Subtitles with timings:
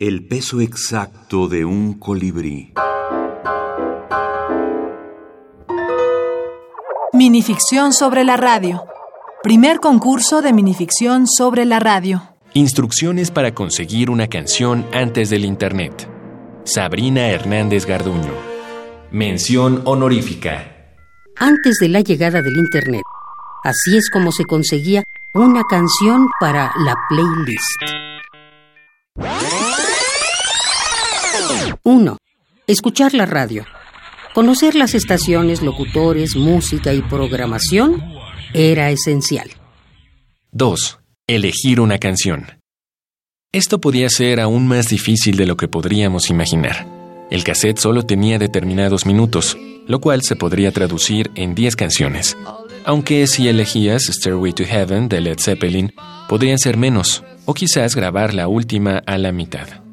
[0.00, 2.72] El peso exacto de un colibrí.
[7.12, 8.84] Minificción sobre la radio.
[9.42, 12.22] Primer concurso de minificción sobre la radio.
[12.54, 16.08] Instrucciones para conseguir una canción antes del Internet.
[16.62, 18.34] Sabrina Hernández Garduño.
[19.10, 20.94] Mención honorífica.
[21.34, 23.02] Antes de la llegada del Internet,
[23.64, 25.02] así es como se conseguía
[25.34, 29.57] una canción para la playlist.
[31.82, 32.18] 1.
[32.66, 33.64] Escuchar la radio.
[34.34, 38.02] Conocer las estaciones, locutores, música y programación
[38.52, 39.50] era esencial.
[40.52, 40.98] 2.
[41.26, 42.46] Elegir una canción.
[43.52, 46.86] Esto podía ser aún más difícil de lo que podríamos imaginar.
[47.30, 49.56] El cassette solo tenía determinados minutos,
[49.86, 52.36] lo cual se podría traducir en 10 canciones.
[52.84, 55.92] Aunque si elegías Stairway to Heaven de Led Zeppelin,
[56.28, 59.87] podrían ser menos, o quizás grabar la última a la mitad.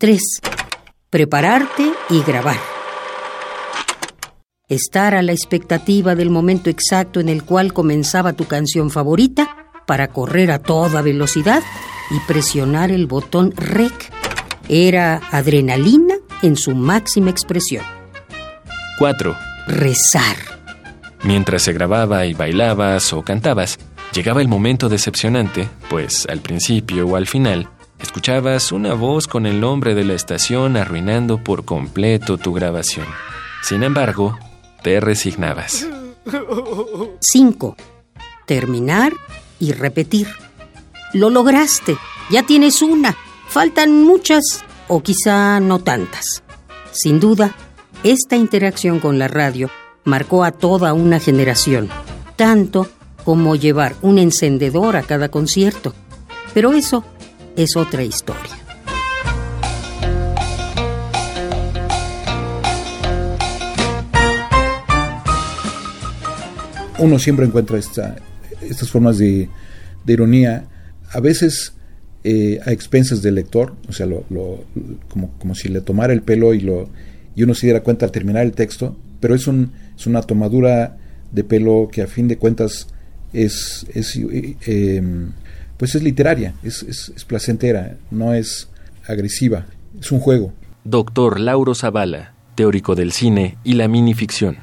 [0.00, 0.18] 3.
[1.10, 2.56] Prepararte y grabar.
[4.66, 9.54] Estar a la expectativa del momento exacto en el cual comenzaba tu canción favorita
[9.86, 11.62] para correr a toda velocidad
[12.10, 13.92] y presionar el botón REC.
[14.70, 17.84] Era adrenalina en su máxima expresión.
[18.98, 19.36] 4.
[19.66, 20.36] Rezar.
[21.24, 23.78] Mientras se grababa y bailabas o cantabas,
[24.14, 27.68] llegaba el momento decepcionante, pues al principio o al final
[28.02, 33.06] escuchabas una voz con el nombre de la estación arruinando por completo tu grabación.
[33.62, 34.38] Sin embargo,
[34.82, 35.86] te resignabas.
[37.20, 37.76] 5.
[38.46, 39.12] Terminar
[39.58, 40.28] y repetir.
[41.12, 41.96] Lo lograste.
[42.30, 43.16] Ya tienes una.
[43.48, 46.42] Faltan muchas o quizá no tantas.
[46.92, 47.54] Sin duda,
[48.02, 49.70] esta interacción con la radio
[50.04, 51.88] marcó a toda una generación,
[52.36, 52.88] tanto
[53.24, 55.94] como llevar un encendedor a cada concierto.
[56.54, 57.04] Pero eso
[57.56, 58.58] es otra historia.
[66.98, 68.16] Uno siempre encuentra esta,
[68.60, 69.48] estas formas de,
[70.06, 70.64] ironía,
[71.10, 71.72] a veces
[72.24, 74.24] eh, a expensas del lector, o sea, lo,
[75.08, 76.90] como, como, si le tomara el pelo y, lo,
[77.34, 80.98] y uno se diera cuenta al terminar el texto, pero es, un, es una tomadura
[81.32, 82.88] de pelo que a fin de cuentas
[83.32, 84.18] es, es
[84.66, 85.02] eh,
[85.80, 88.68] pues es literaria, es, es, placentera, no es
[89.08, 89.64] agresiva,
[89.98, 90.52] es un juego.
[90.84, 94.58] Doctor Lauro Zavala, teórico del cine y la minificción.